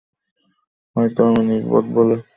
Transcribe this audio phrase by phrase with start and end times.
[0.95, 2.15] হয়তো আমি নির্বোধ বলে!